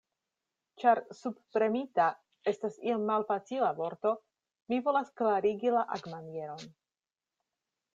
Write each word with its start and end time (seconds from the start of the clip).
Ĉar 0.83 1.01
'subpremita' 1.17 2.07
estas 2.53 2.81
iom 2.89 3.05
malfacila 3.11 3.71
vorto, 3.83 4.17
mi 4.73 4.83
volas 4.91 5.17
klarigi 5.23 5.79
la 5.81 5.89
agmanieron. 6.01 6.71